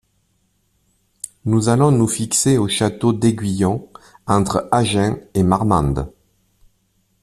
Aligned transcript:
Nous 1.45 1.69
allons 1.69 1.91
nous 1.91 2.07
fixer 2.07 2.57
au 2.57 2.67
château 2.67 3.13
d'Aiguillon, 3.13 3.87
entre 4.25 4.67
Agen 4.71 5.19
et 5.35 5.43
Marmande. 5.43 6.11